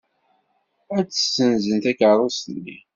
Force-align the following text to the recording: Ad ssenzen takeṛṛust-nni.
Ad 0.97 1.07
ssenzen 1.11 1.77
takeṛṛust-nni. 1.83 2.77